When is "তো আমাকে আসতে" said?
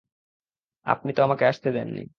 1.13-1.69